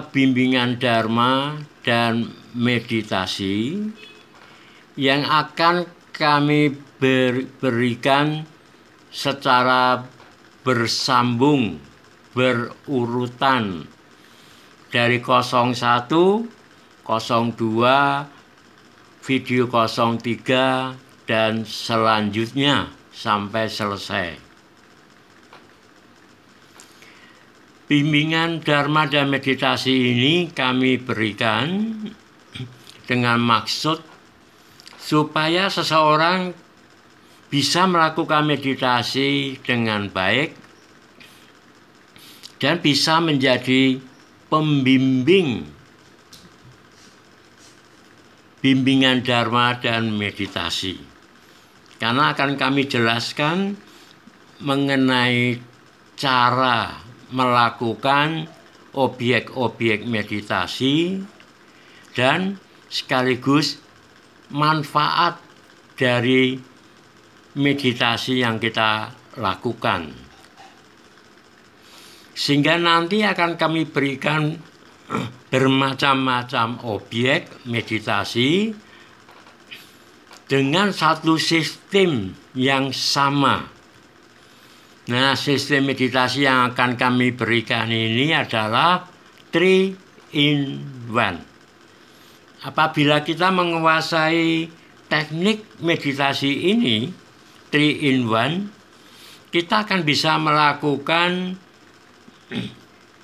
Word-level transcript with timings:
bimbingan 0.00 0.80
Dharma 0.80 1.60
dan 1.84 2.32
meditasi 2.56 3.84
yang 4.96 5.28
akan 5.28 5.84
kami 6.16 6.72
berikan 7.60 8.48
secara 9.12 10.04
bersambung, 10.64 11.78
berurutan 12.32 13.84
dari 14.88 15.20
01, 15.20 15.76
02, 17.04 18.26
video 19.22 19.64
03, 19.68 20.96
dan 21.28 21.66
selanjutnya 21.68 22.88
sampai 23.12 23.68
selesai. 23.68 24.45
Bimbingan 27.86 28.66
Dharma 28.66 29.06
dan 29.06 29.30
meditasi 29.30 29.94
ini 29.94 30.50
kami 30.50 30.98
berikan 30.98 31.94
dengan 33.06 33.38
maksud 33.38 34.02
supaya 34.98 35.70
seseorang 35.70 36.50
bisa 37.46 37.86
melakukan 37.86 38.42
meditasi 38.42 39.62
dengan 39.62 40.10
baik 40.10 40.58
dan 42.58 42.82
bisa 42.82 43.22
menjadi 43.22 44.02
pembimbing 44.50 45.62
bimbingan 48.58 49.22
Dharma 49.22 49.78
dan 49.78 50.10
meditasi. 50.10 50.98
Karena 52.02 52.34
akan 52.34 52.58
kami 52.58 52.90
jelaskan 52.90 53.78
mengenai 54.58 55.62
cara 56.18 57.05
melakukan 57.30 58.46
objek-objek 58.96 60.06
meditasi 60.06 61.20
dan 62.16 62.56
sekaligus 62.88 63.82
manfaat 64.50 65.42
dari 65.98 66.56
meditasi 67.56 68.40
yang 68.40 68.56
kita 68.56 69.12
lakukan. 69.36 70.12
Sehingga 72.36 72.76
nanti 72.76 73.24
akan 73.24 73.56
kami 73.56 73.88
berikan 73.88 74.56
bermacam-macam 75.52 76.84
objek 76.84 77.64
meditasi 77.64 78.76
dengan 80.46 80.94
satu 80.94 81.40
sistem 81.40 82.36
yang 82.54 82.94
sama 82.94 83.75
Nah, 85.06 85.38
sistem 85.38 85.86
meditasi 85.86 86.50
yang 86.50 86.74
akan 86.74 86.98
kami 86.98 87.30
berikan 87.30 87.86
ini 87.86 88.34
adalah 88.34 89.06
three 89.54 89.94
in 90.34 90.82
one. 91.06 91.38
Apabila 92.66 93.22
kita 93.22 93.54
menguasai 93.54 94.66
teknik 95.06 95.78
meditasi 95.78 96.74
ini, 96.74 97.06
three 97.70 98.10
in 98.10 98.26
one, 98.26 98.66
kita 99.54 99.86
akan 99.86 100.02
bisa 100.02 100.42
melakukan 100.42 101.54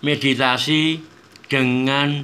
meditasi 0.07 1.03
dengan 1.51 2.23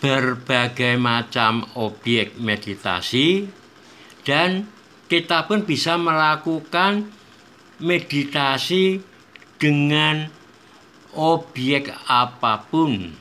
berbagai 0.00 0.96
macam 0.96 1.64
objek 1.76 2.36
meditasi 2.36 3.48
dan 4.24 4.68
kita 5.08 5.44
pun 5.48 5.64
bisa 5.64 5.96
melakukan 5.96 7.08
meditasi 7.80 9.02
dengan 9.58 10.30
objek 11.14 11.94
apa 12.06 12.66
pun. 12.68 13.14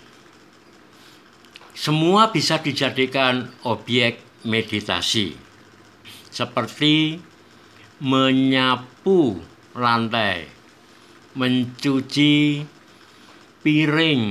Semua 1.74 2.30
bisa 2.30 2.62
dijadikan 2.62 3.50
objek 3.66 4.22
meditasi. 4.46 5.34
Seperti 6.30 7.18
menyapu 8.02 9.42
lantai, 9.78 10.50
mencuci 11.38 12.62
piring, 13.62 14.26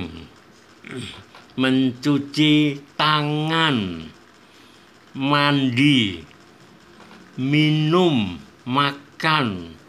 mencuci 1.56 2.54
tangan, 2.99 4.06
mandi, 5.15 6.22
minum, 7.39 8.39
makan, 8.66 9.81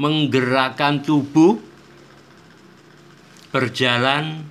menggerakkan 0.00 1.04
tubuh, 1.04 1.60
berjalan, 3.52 4.48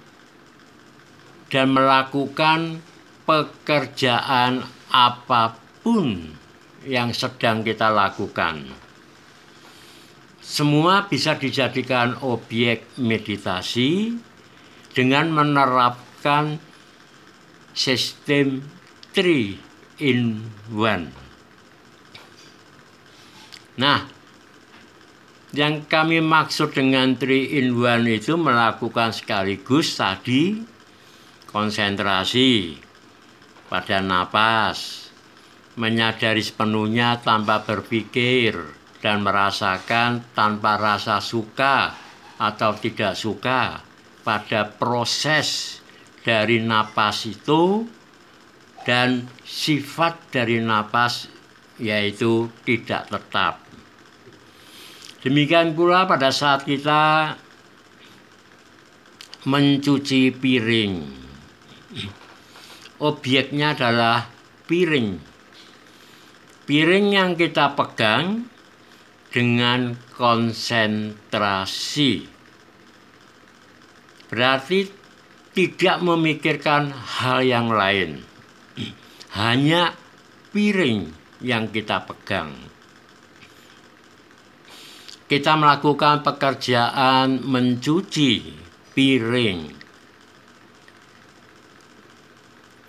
dan 1.50 1.74
melakukan 1.74 2.86
pekerjaan 3.26 4.62
apa 4.94 5.58
pun 5.82 6.38
yang 6.86 7.10
sedang 7.18 7.66
kita 7.66 7.90
lakukan. 7.90 8.70
Semua 10.38 11.10
bisa 11.10 11.34
dijadikan 11.34 12.14
objek 12.22 12.86
meditasi 13.02 14.18
dengan 14.94 15.34
menerapkan 15.34 16.62
sistem 17.74 18.62
3 19.14 20.02
in 20.02 20.46
1. 20.74 21.10
Nah, 23.78 24.19
yang 25.50 25.90
kami 25.90 26.22
maksud 26.22 26.78
dengan 26.78 27.18
three 27.18 27.58
in 27.58 27.74
one 27.74 28.06
itu 28.06 28.38
melakukan 28.38 29.10
sekaligus 29.10 29.98
tadi 29.98 30.62
konsentrasi 31.50 32.78
pada 33.66 34.02
napas, 34.02 35.10
menyadari 35.78 36.42
sepenuhnya 36.46 37.18
tanpa 37.22 37.66
berpikir 37.66 38.58
dan 39.02 39.26
merasakan 39.26 40.22
tanpa 40.38 40.78
rasa 40.78 41.18
suka 41.18 41.98
atau 42.38 42.72
tidak 42.78 43.18
suka 43.18 43.82
pada 44.22 44.70
proses 44.70 45.80
dari 46.22 46.62
napas 46.62 47.26
itu 47.26 47.90
dan 48.86 49.26
sifat 49.42 50.30
dari 50.30 50.62
napas 50.62 51.26
yaitu 51.82 52.52
tidak 52.68 53.10
tetap. 53.10 53.64
Demikian 55.20 55.76
pula 55.76 56.08
pada 56.08 56.32
saat 56.32 56.64
kita 56.64 57.36
mencuci 59.44 60.32
piring. 60.32 60.96
Objeknya 63.04 63.76
adalah 63.76 64.32
piring. 64.64 65.20
Piring 66.64 67.06
yang 67.12 67.36
kita 67.36 67.76
pegang 67.76 68.48
dengan 69.28 70.00
konsentrasi. 70.16 72.24
Berarti 74.32 74.88
tidak 75.52 76.00
memikirkan 76.00 76.96
hal 76.96 77.44
yang 77.44 77.68
lain. 77.68 78.24
Hanya 79.40 79.92
piring 80.56 81.12
yang 81.44 81.68
kita 81.68 82.08
pegang 82.08 82.79
kita 85.30 85.54
melakukan 85.54 86.26
pekerjaan 86.26 87.46
mencuci 87.46 88.50
piring. 88.98 89.78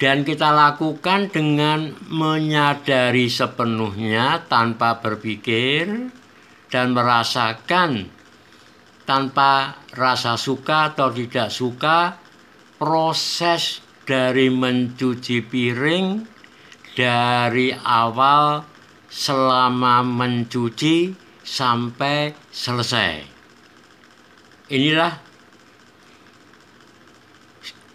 Dan 0.00 0.24
kita 0.24 0.48
lakukan 0.48 1.28
dengan 1.28 1.92
menyadari 2.08 3.28
sepenuhnya 3.28 4.48
tanpa 4.48 4.96
berpikir 5.04 6.08
dan 6.72 6.96
merasakan 6.96 8.08
tanpa 9.04 9.76
rasa 9.92 10.40
suka 10.40 10.96
atau 10.96 11.12
tidak 11.12 11.52
suka 11.52 12.16
proses 12.80 13.84
dari 14.08 14.48
mencuci 14.48 15.44
piring 15.44 16.24
dari 16.96 17.68
awal 17.76 18.64
selama 19.12 20.00
mencuci 20.00 21.28
sampai 21.50 22.30
selesai. 22.54 23.26
Inilah 24.70 25.18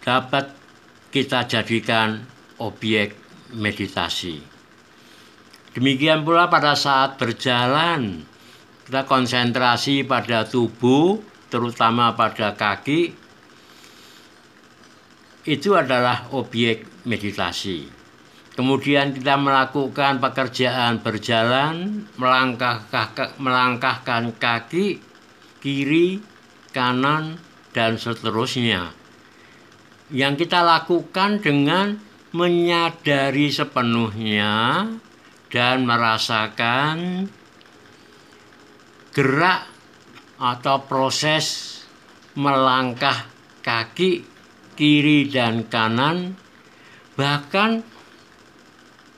dapat 0.04 0.52
kita 1.08 1.48
jadikan 1.48 2.20
objek 2.60 3.16
meditasi. 3.56 4.44
Demikian 5.72 6.20
pula 6.20 6.52
pada 6.52 6.76
saat 6.76 7.16
berjalan, 7.16 8.28
kita 8.84 9.08
konsentrasi 9.08 10.04
pada 10.04 10.44
tubuh, 10.44 11.20
terutama 11.48 12.12
pada 12.12 12.52
kaki, 12.52 13.12
itu 15.48 15.70
adalah 15.72 16.28
objek 16.36 17.04
meditasi. 17.08 18.05
Kemudian 18.56 19.12
kita 19.12 19.36
melakukan 19.36 20.16
pekerjaan 20.16 21.04
berjalan, 21.04 22.08
melangkah, 22.16 22.80
melangkahkan 23.36 24.32
kaki 24.40 24.96
kiri, 25.60 26.24
kanan, 26.72 27.36
dan 27.76 28.00
seterusnya. 28.00 28.96
yang 30.06 30.38
kita 30.38 30.62
lakukan 30.62 31.42
dengan 31.42 31.98
menyadari 32.30 33.50
sepenuhnya 33.50 34.86
dan 35.50 35.76
merasakan 35.82 37.26
gerak 39.10 39.66
atau 40.38 40.76
proses 40.86 41.80
melangkah 42.36 43.26
kaki 43.64 44.22
kiri 44.76 45.32
dan 45.32 45.64
kanan 45.66 46.36
bahkan 47.16 47.80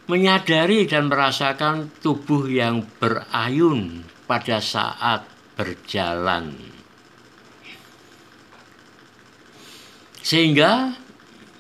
menyadari 0.09 0.89
dan 0.89 1.13
merasakan 1.13 1.93
tubuh 2.01 2.49
yang 2.49 2.89
berayun 2.97 4.09
pada 4.25 4.57
saat 4.59 5.29
berjalan. 5.53 6.57
Sehingga 10.25 10.97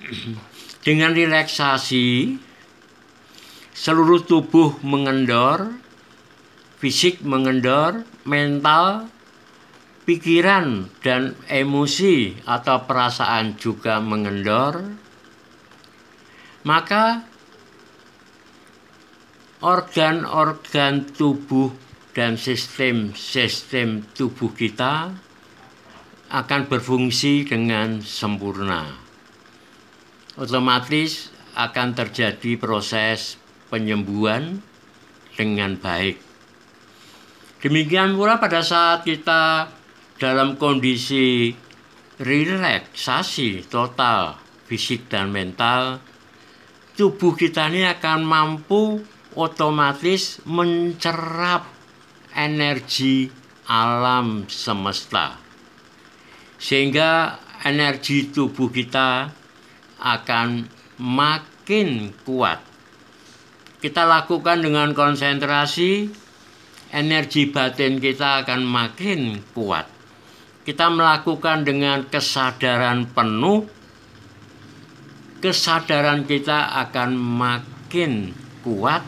dengan 0.89 1.13
relaksasi 1.13 2.41
seluruh 3.77 4.25
tubuh 4.25 4.81
mengendor, 4.81 5.77
fisik 6.81 7.21
mengendor, 7.21 8.09
mental, 8.25 9.13
pikiran 10.09 10.89
dan 11.05 11.37
emosi 11.53 12.41
atau 12.49 12.89
perasaan 12.89 13.61
juga 13.61 14.01
mengendor, 14.01 14.89
maka 16.65 17.28
organ-organ 19.59 21.11
tubuh 21.11 21.75
dan 22.15 22.39
sistem-sistem 22.39 24.07
tubuh 24.15 24.55
kita 24.55 25.11
akan 26.29 26.61
berfungsi 26.71 27.49
dengan 27.49 27.99
sempurna. 28.03 28.87
Otomatis 30.39 31.35
akan 31.59 31.99
terjadi 31.99 32.55
proses 32.55 33.35
penyembuhan 33.67 34.63
dengan 35.35 35.75
baik. 35.75 36.23
Demikian 37.59 38.15
pula 38.15 38.39
pada 38.39 38.63
saat 38.63 39.03
kita 39.03 39.67
dalam 40.19 40.55
kondisi 40.55 41.51
relaksasi 42.23 43.67
total 43.67 44.39
fisik 44.71 45.11
dan 45.11 45.35
mental, 45.35 45.99
tubuh 46.95 47.35
kita 47.35 47.67
ini 47.73 47.89
akan 47.89 48.21
mampu 48.23 49.03
otomatis 49.39 50.43
mencerap 50.43 51.63
energi 52.35 53.31
alam 53.71 54.51
semesta. 54.51 55.39
Sehingga 56.59 57.39
energi 57.63 58.35
tubuh 58.35 58.67
kita 58.75 59.31
akan 60.03 60.67
makin 60.99 62.11
kuat. 62.27 62.59
Kita 63.79 64.03
lakukan 64.03 64.59
dengan 64.59 64.91
konsentrasi, 64.91 66.11
energi 66.91 67.47
batin 67.47 68.03
kita 68.03 68.43
akan 68.43 68.67
makin 68.67 69.39
kuat. 69.55 69.87
Kita 70.67 70.91
melakukan 70.91 71.63
dengan 71.63 72.11
kesadaran 72.11 73.07
penuh, 73.15 73.71
kesadaran 75.39 76.27
kita 76.27 76.75
akan 76.91 77.15
makin 77.15 78.35
kuat 78.67 79.07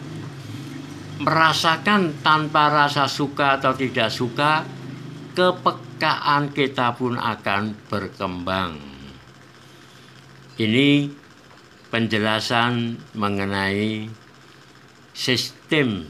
merasakan 1.21 2.25
tanpa 2.25 2.73
rasa 2.73 3.05
suka 3.05 3.61
atau 3.61 3.77
tidak 3.77 4.09
suka, 4.09 4.65
kepekaan 5.37 6.49
kita 6.57 6.97
pun 6.97 7.21
akan 7.21 7.77
berkembang. 7.93 8.81
Ini 10.57 11.13
penjelasan 11.93 12.97
mengenai 13.13 14.09
sistem 15.13 16.09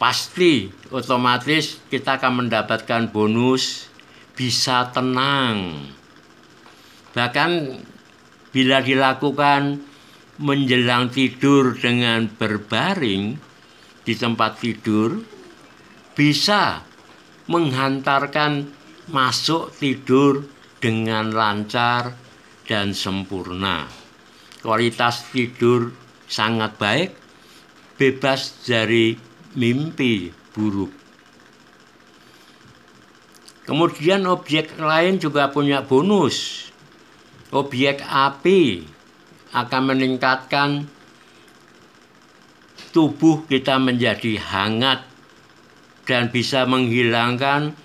pasti 0.00 0.72
otomatis 0.88 1.84
kita 1.92 2.16
akan 2.16 2.48
mendapatkan 2.48 3.12
bonus 3.12 3.92
bisa 4.32 4.88
tenang. 4.88 5.84
Bahkan 7.12 7.50
bila 8.48 8.80
dilakukan 8.80 9.84
menjelang 10.40 11.12
tidur 11.12 11.76
dengan 11.76 12.24
berbaring 12.24 13.36
di 14.00 14.14
tempat 14.16 14.64
tidur, 14.64 15.20
bisa 16.16 16.88
menghantarkan 17.52 18.64
masuk 19.12 19.76
tidur 19.76 20.40
dengan 20.80 21.36
lancar 21.36 22.16
dan 22.64 22.96
sempurna 22.96 24.07
kualitas 24.60 25.28
tidur 25.30 25.94
sangat 26.28 26.76
baik, 26.76 27.10
bebas 27.96 28.66
dari 28.66 29.16
mimpi 29.56 30.30
buruk. 30.54 30.92
Kemudian 33.68 34.24
objek 34.24 34.80
lain 34.80 35.20
juga 35.20 35.52
punya 35.52 35.84
bonus. 35.84 36.68
Objek 37.52 38.00
api 38.04 38.84
akan 39.52 39.82
meningkatkan 39.92 40.88
tubuh 42.92 43.44
kita 43.44 43.76
menjadi 43.76 44.40
hangat 44.40 45.04
dan 46.08 46.32
bisa 46.32 46.64
menghilangkan 46.64 47.76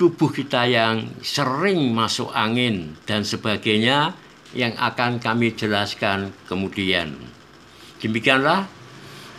tubuh 0.00 0.32
kita 0.32 0.64
yang 0.68 1.08
sering 1.20 1.92
masuk 1.92 2.32
angin 2.32 2.96
dan 3.04 3.24
sebagainya 3.24 4.16
yang 4.52 4.76
akan 4.78 5.18
kami 5.18 5.56
jelaskan 5.56 6.30
kemudian. 6.46 7.16
Demikianlah 7.98 8.68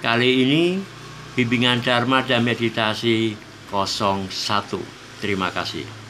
kali 0.02 0.44
ini 0.44 0.64
bimbingan 1.38 1.86
Dharma 1.86 2.26
dan 2.26 2.42
meditasi 2.42 3.38
Terima 5.22 5.54
kasih. 5.54 6.07